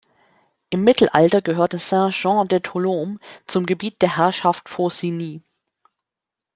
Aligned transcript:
Im 0.71 0.83
Mittelalter 0.83 1.43
gehörte 1.43 1.77
Saint-Jean-de-Tholome 1.77 3.19
zum 3.45 3.67
Gebiet 3.67 4.01
der 4.01 4.17
Herrschaft 4.17 4.67
Faucigny. 4.67 5.43